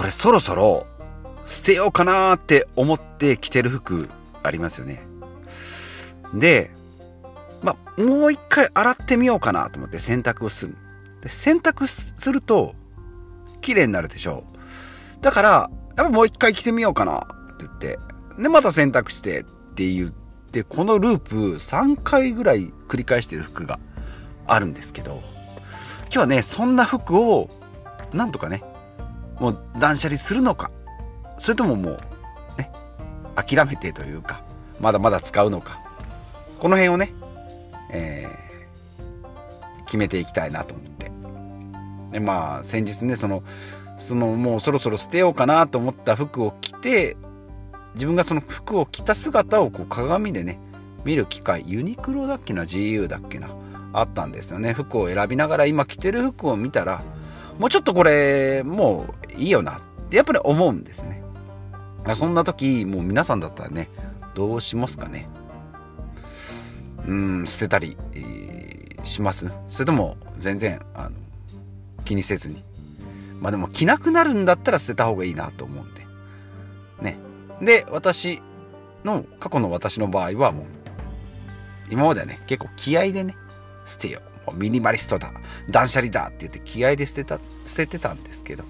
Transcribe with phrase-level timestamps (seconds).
[0.00, 0.86] これそろそろ
[1.46, 4.08] 捨てようかなって思って着てる服
[4.42, 5.02] ありますよね。
[6.32, 6.70] で、
[7.62, 10.74] まあ、もう一回洗ってみようかなと思って洗濯をする。
[11.20, 12.74] で洗濯すると
[13.60, 14.44] 綺麗になるでしょ
[15.20, 15.22] う。
[15.22, 17.98] だから、やっぱもう一回着てみようかなって言って、
[18.42, 19.44] で、また洗濯してっ
[19.74, 23.78] て言って、このループ3回ぐらい繰り返してる服が
[24.46, 25.20] あるんですけど、
[26.04, 27.50] 今日はね、そんな服を
[28.14, 28.64] なんとかね、
[29.40, 30.70] もう断捨離するのか、
[31.38, 31.98] それとももう
[32.58, 32.70] ね、
[33.34, 34.44] 諦めてというか、
[34.78, 35.80] まだまだ使うのか、
[36.60, 37.12] この辺をね、
[37.90, 41.10] えー、決めていきたいなと思って。
[42.12, 43.44] でまあ先日ねその
[43.96, 47.16] そのもうそろそろ捨てようかなと思った服を着て
[47.94, 50.58] 自分がその服を着た姿をこう鏡でね
[51.04, 53.48] 見る機会ユニクロだっけな？GU だっけな？
[53.92, 54.72] あったんですよね。
[54.72, 57.02] 服を選びながら今着てる服を見たら
[57.60, 59.76] もうちょっとこれもういいよな。
[59.76, 61.22] ってやっぱり思うんですね。
[62.14, 63.90] そんな時もう皆さんだったらね
[64.34, 65.28] どうしますかね。
[67.06, 67.98] うん捨てたり、
[69.04, 69.46] します？
[69.68, 71.16] それとも全然あの
[72.06, 72.64] 気にせずに。
[73.40, 76.06] まあでも着なくなるんだったら捨てた方がいいなと思うんで。
[77.02, 77.18] ね。
[77.60, 78.40] で私
[79.04, 80.66] の過去の私の場合はもう
[81.90, 83.36] 今まではね結構気合でね
[83.84, 84.29] 捨てよう。
[84.52, 85.32] ミニマリストだ
[85.68, 88.64] 断捨離だって言って気合で捨てた捨ててたんですけど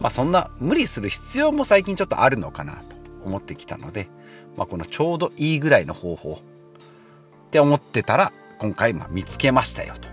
[0.00, 4.08] まあそんな無理する必要も最近ちょっとあるのかなと思ってきたので、
[4.56, 10.08] まあ、このちょうどいいぐらいの方法って思ってたら今回ま見つけましたよと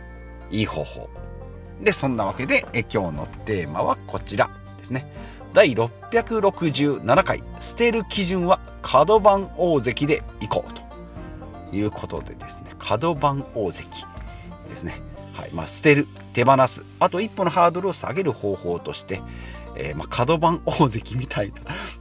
[0.50, 1.10] いい方法。
[1.82, 5.12] でそんなわけでえ今日のテーマはこちらですね。
[5.54, 14.06] 第667回捨てる基準は角番大関でいこうということでですね角番大関。
[14.68, 15.02] ですね。
[15.34, 15.52] はい。
[15.54, 16.84] まあ、捨てる手放す。
[17.00, 19.22] あと一歩のハードルを下げる方法として、
[19.76, 21.52] えー、まあ、角番大関みたい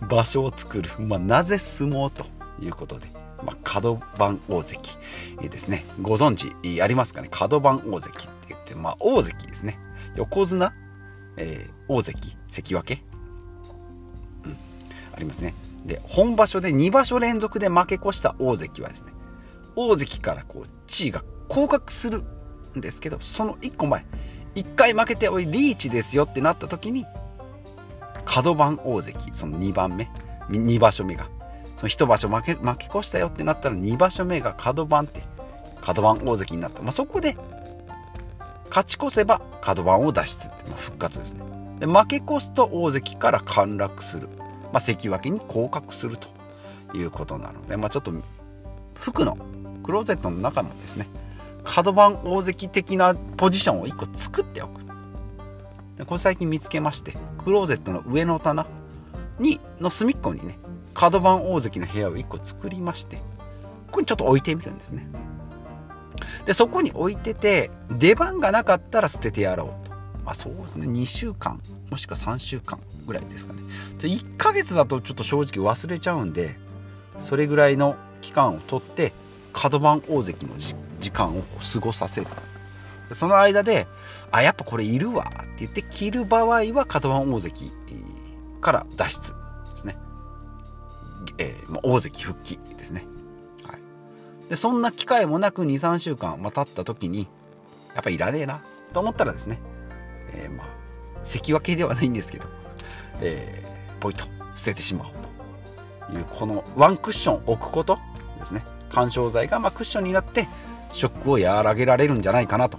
[0.00, 2.24] な場所を作る、まあ、なぜ相撲と
[2.60, 3.08] いうことで、
[3.44, 4.96] まあ、角番大関、
[5.40, 5.84] ですね。
[6.00, 7.28] ご存知ありますかね？
[7.30, 9.78] 角番大関って言って、まあ、大関ですね。
[10.16, 10.72] 横綱、
[11.36, 13.02] えー、大関関脇。
[14.44, 14.56] うん。
[15.14, 15.54] ありますね。
[15.84, 19.12] で、本場所で2場所連続で負け越した大関はですね、
[19.76, 22.24] 大関からこう地位が降格する
[22.76, 24.04] んですけど、その1個前、
[24.54, 27.06] 1回負けておい、リーチですよってなった時に、
[28.24, 30.10] 角番大関、その2番目、
[30.50, 31.28] 2場所目が、
[31.76, 35.22] その1場所負け負け越したよってなったら2場所目が角番って、
[35.80, 36.82] 角番大関になった。
[36.82, 37.36] まあ、そこで、
[38.68, 41.44] 勝ち越せば角番を脱出って、まあ、復活ですね。
[41.78, 44.28] で負け越すと大関から陥落する。
[44.72, 46.28] まあ、関脇に降格すると
[46.96, 48.12] いうことなので、まあ、ちょっと
[48.94, 49.38] 服の
[49.84, 51.06] クローゼットの中もですね
[51.66, 54.80] 角番大関的なポジションを1個作っておく。
[55.96, 58.66] でこれ最近見つけましてクローゼットの上の棚
[59.38, 60.58] にの隅っこにね
[60.94, 63.22] 角番大関の部屋を1個作りましてこ
[63.92, 65.08] こにちょっと置いてみるんですね。
[66.44, 69.90] でそこに置いてて出番がなかったら捨ててやろうと。
[70.24, 70.86] まあそうですね。
[70.86, 71.60] 2週間
[71.90, 73.62] もしくは3週間ぐらいですかね。
[73.98, 76.56] 1ヶ月だとちょっと正直忘れちゃうんで
[77.18, 79.12] それぐらいの期間を取って
[79.56, 80.52] 角番大関の
[81.00, 82.26] 時間を過ごさせる
[83.12, 83.86] その間で
[84.30, 85.24] あやっぱこれいるわ。
[85.24, 86.44] って言って着る場合
[86.74, 87.72] は角番大関
[88.60, 89.32] から脱出
[89.74, 89.96] ですね、
[91.38, 93.06] えー、大関復帰ですね、
[93.64, 97.26] はい、でそんな機会もなく23週間、まあ、経った時に
[97.94, 98.60] やっぱいらねえな
[98.92, 99.60] と思ったらですね、
[100.32, 100.66] えー、まあ
[101.22, 102.46] 関脇ではないんですけど
[103.20, 104.24] えー、ポイと
[104.54, 107.98] 捨ててしまおうというこのワンクッション置くこと
[108.38, 108.64] ですね。
[108.90, 110.48] 緩衝材がまクッションになって
[110.92, 112.78] ショックを和らげられるんじゃないかなと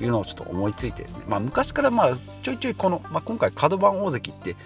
[0.00, 4.56] いうのをちょっと思いついてですね、まあ、昔からまあちょいちょいこの、まあ、今回角番大関って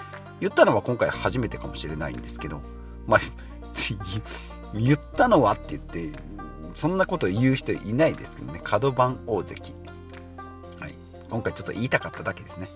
[0.40, 2.60] 言ったのは今回初めてかもしれないんですけど、
[3.06, 3.20] まあ、
[4.74, 6.18] 言ったのはって言って
[6.74, 8.60] そんなこと言う人いないですけどね。
[8.62, 9.74] 角番大関、
[10.80, 10.94] はい、
[11.30, 12.68] 今回ちょっと言いたかっただけですね。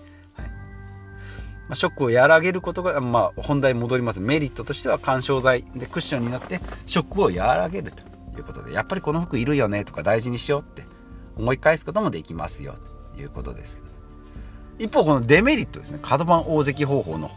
[1.69, 4.19] まあ、ショックを和らげることが、まあ、本題戻ります。
[4.19, 5.63] メリットとしては緩衝材。
[5.75, 8.01] でクッションになってショックを和らげると
[8.37, 10.83] いうことでやっぱりこの服いるよねとか大事にしようって
[11.37, 12.75] 思い返すこともできますよ
[13.13, 13.81] ということです。
[14.79, 15.99] 一方このデメリットですね。
[16.01, 17.29] 角番大関方法の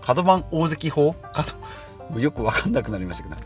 [0.00, 1.14] 角番大関法？
[1.34, 3.36] 角よく分かんなくなりましたけど。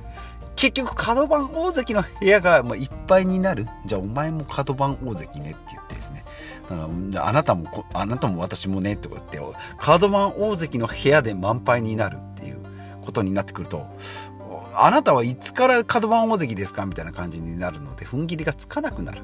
[0.54, 3.66] 結局角番大関の部屋がいっぱいになる。
[3.86, 6.24] じゃあお前も角番大関ねって言ってですね。
[7.18, 9.38] あなたもあなたも私もねとか言って
[9.78, 12.58] カードマン大関の部屋で満杯になるっていう
[13.02, 13.86] ことになってくると
[14.74, 19.20] あなたはいつからカードマン大関ですかみたいな感じになるので踏ん切りがつかなくなる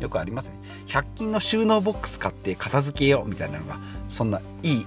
[0.00, 0.58] よくありますね
[0.88, 4.86] 100均の収納ボックス買って片付けようみたいなのがそんないい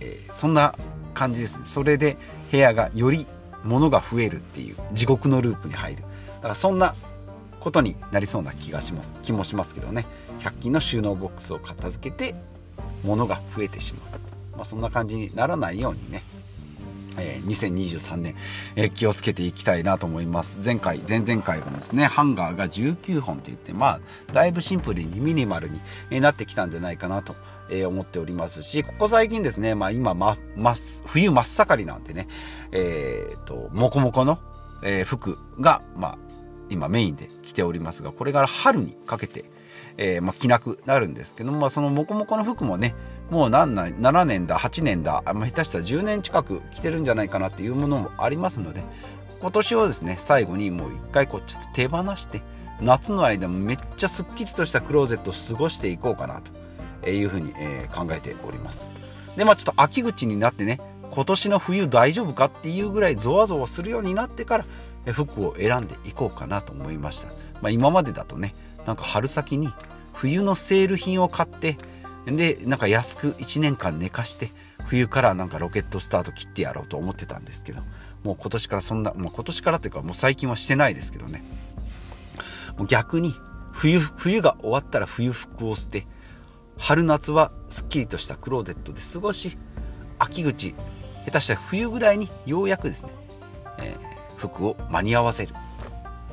[0.00, 0.74] えー、そんな
[1.14, 1.64] 感じですね。
[1.64, 2.16] それで
[2.50, 3.26] 部屋がより
[3.64, 6.02] 物が増えるっていう地獄のループに入る。
[6.02, 6.94] だからそんな
[7.60, 9.14] ことになりそうな気がします。
[9.22, 10.06] 気もしますけどね。
[10.40, 12.34] 100均の収納ボックスを片付けて
[13.04, 16.22] 物が増えてしまう、まあ、そんな感じにならないようにね。
[17.18, 18.36] えー、2023年、
[18.76, 20.60] えー、気をつけていきたいなと思います。
[20.64, 24.00] 前回前々回もですねハンガーが19本って言ってまあ
[24.32, 25.70] だいぶシンプルにミニマル
[26.10, 27.34] になってきたんじゃないかなと
[27.70, 30.74] え思っておりますし、ここ最近ですね、まあ今、ま、ま、
[31.06, 32.28] 冬真っ盛りなんでね、
[32.72, 34.38] えっ、と、もこもこの、
[34.82, 36.18] えー、服が、まあ、
[36.70, 39.44] 今メインで着ておりますが、これから春にかけて、
[39.96, 42.94] えー、まあ、着なくなるんですけども、まあ、そのモコモコの服もね、
[43.30, 48.82] もう何年、7年だ、8年だ、まあ、下手したら10年近く着てるんじゃないかなっていうものもありますので、
[49.40, 52.42] 今年をですね、最後にもう一回こうちょっと手放して、
[52.80, 56.60] 夏の間もめっちゃすっきりとしたクローゼットを過ごしていこうかなと。
[57.08, 58.90] いうふうに、え考えております。
[59.36, 60.80] で、まあちょっと秋口になってね、
[61.10, 64.64] 今年の冬大丈夫かっていうぐらいゾワゾワするようになってから
[65.06, 67.28] 服を選んでいこうかなと思いました。
[67.60, 68.54] まあ、今までだとね、
[68.86, 69.68] なんか春先に
[70.12, 71.78] 冬のセール品を買って、
[72.26, 74.52] で、なんか安く1年間寝かして、
[74.86, 77.82] 冬からなんかロケットスタート切ってやろうと思ってたんですけど、
[78.22, 81.42] もう今年からそんな、もう今年からっていうかもう最近はしてないですけどね。
[82.76, 83.34] もう逆に
[83.72, 86.06] 冬、冬が終わったら冬服を捨て、
[86.80, 89.58] 春夏はすっきりとしたクローゼットで過ごし
[90.18, 90.74] 秋口
[91.26, 93.10] 下手したら冬ぐらいにようやくですね、
[93.78, 94.09] えー、
[94.40, 95.54] 服を間に合わせる、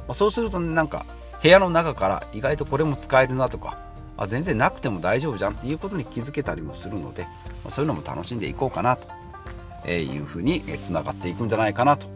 [0.08, 1.06] ま、そうするとねなんか
[1.42, 3.78] 部屋の中から意外とこれも使えるなとか
[4.18, 7.28] あ全然なくても大丈夫じゃんっていうことに気づけたりもするので、
[7.64, 12.08] ま、そういうのも楽しんでいこうかなというふうにつながっていくんじゃないかなと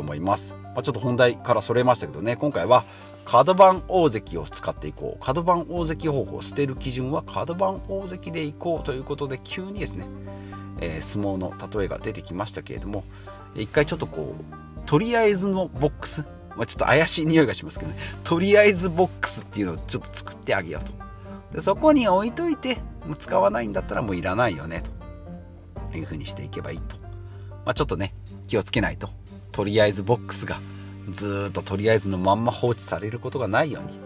[0.00, 2.84] 思います、ま、ちょっと本題からそれましたけどね今回は
[3.28, 5.24] 角番大関を使っていこう。
[5.24, 10.06] 角番大関方法捨てる基準は角番大関でいこうということで急にですね、
[10.80, 13.04] えー、相撲の例えが出てきましたけれども
[13.54, 16.22] 一回ちょっとこうとりあえずのボックス、
[16.56, 17.98] まあ、ちょっと怪しい匂いがしますけどね。
[18.24, 20.92] とりあえずボックスっていうのをちょっと作ってあげようと。
[21.52, 22.76] でそこに置いといて
[23.06, 24.82] もう使わないんだったらもういらないよね
[25.92, 25.98] と。
[25.98, 26.96] いうふうにしていけばいいと、
[27.66, 28.14] まあ、ちょっとね
[28.46, 29.10] 気をつけないと。
[29.52, 30.58] とりあえずボックスが
[31.10, 33.98] ずっととりあえずのまんま放置されることがないように、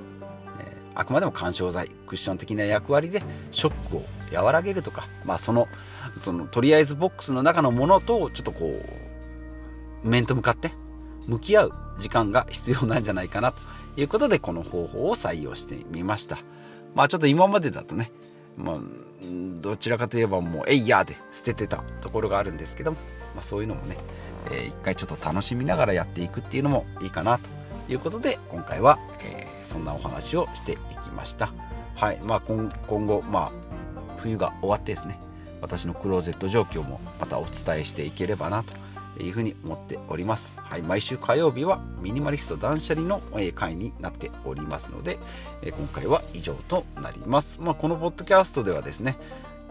[0.58, 5.69] えー、あくまでも緩衝材クッション的な役割でショックを和らげるとか、まあ、その
[6.17, 9.11] そのとりあえずボックスの中のものとちょっとこう
[10.02, 10.72] 面と向かって
[11.26, 13.60] 向き合う時間が必要なんじゃないかなと
[13.96, 16.38] いうことでこの方法を採用してみました。
[16.94, 18.12] まあちょっと今までだとね、
[18.56, 18.76] まあ、
[19.60, 22.99] どちらかといえばもうえいやで捨ててたところがあるんですけども、
[23.34, 23.96] まあ、そういうのもね
[24.50, 27.48] えー、一回ちょっと楽しみながらやっていくっていうのもいいかなと
[27.88, 31.52] いうことで今回は、えー、そんなお話をしていきました。
[31.94, 33.52] はいまあ今後まあ
[34.19, 35.19] 冬が終わってですね
[35.60, 38.72] 私のクローゼット状況もまたお伝えしていければなと
[39.20, 40.58] いうふうに思っております。
[40.60, 43.20] はい、毎週火曜日はミニマリスト断捨離の
[43.54, 45.18] 会になっておりますので、
[45.62, 47.58] 今回は以上となります。
[47.60, 49.18] まあ、このポッドキャストではですね、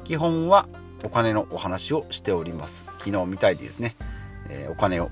[0.03, 0.67] 基本は
[1.03, 2.85] お金のお話をしております。
[2.99, 3.95] 昨日みたいにですね、
[4.69, 5.09] お金を、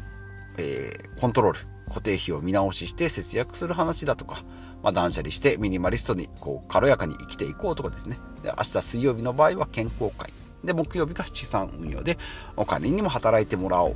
[1.20, 1.60] コントロール
[1.90, 4.44] 固定費を見直しして節約する話だとか、
[4.84, 10.32] まあ、断捨離してミニマリストにこう軽やかに生きていこうとかですねで明日水曜日の場合は健康会
[10.64, 12.18] で木曜日が資産運用で
[12.56, 13.96] お金にも働いてもらおう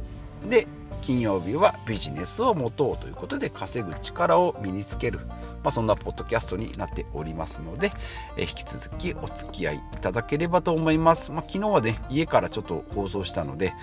[0.50, 0.68] で
[1.04, 5.20] 金曜日はビジネスを持とうということで稼ぐ力を身につける、
[5.62, 7.92] まあ、そんなポッドキャストになっておりますので、
[8.38, 13.74] え引き続きお付き合いいただければと思います、まあ、昨日はね家からちょっと放送したので、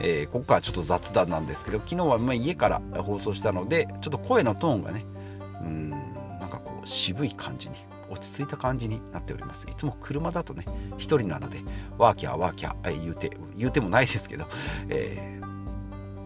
[0.00, 5.04] えー、ここはちょっと雑談なんですけど昨日はま家から放送したのでちょっと声のトーンがね
[5.62, 7.74] うんなんかこう渋い感じに
[8.10, 9.66] 落ち着いた感じになっております。
[9.68, 11.60] いつも車だとね1人なので
[11.98, 14.46] ワーキャーワーキャー言うて言うてもないですけど、
[14.88, 15.47] えー、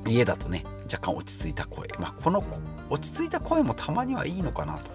[0.07, 1.89] 家だとね若干落ち着いた声。
[1.99, 2.45] まあこの
[2.91, 4.91] 落ち着いた声もたまにはいいのかなと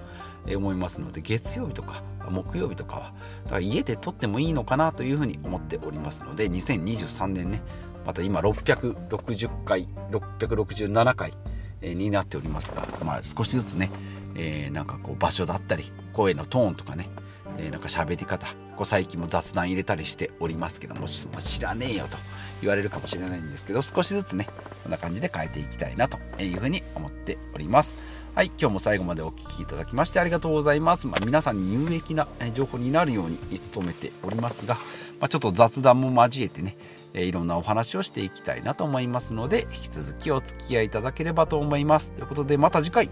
[0.55, 3.13] 思いますので月曜日とか木曜日とかは
[3.45, 7.61] だから家で撮ってもいいのかなというふうに思っておりますので2023年ね
[8.05, 11.33] また今660回667回
[11.81, 13.91] になっておりますが、まあ、少しずつね、
[14.35, 17.09] えー、なんかこう場所だったり声のトーンとかね、
[17.57, 22.17] えー、なんか喋り方こう最近も雑談入れたりしておりますけどもも知らねえよと
[22.61, 24.47] 言われるかもしれないんですけど少しずつね
[24.83, 27.97] こんな感じで変えていきたいなというふうに思っております。
[28.35, 33.39] はい今日も最後までお聴きいただきましてありがとうございます、まあ、皆さんに有益な情報になるように
[33.73, 34.75] 努めておりますが、
[35.19, 36.77] まあ、ちょっと雑談も交えてね
[37.15, 42.11] えいろんなお話をしていきたいなと思いますので引き続きお付き合いいただければと思います。
[42.11, 43.09] ということでまた次回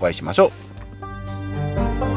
[0.00, 0.52] お会いしましょ
[2.04, 2.07] う。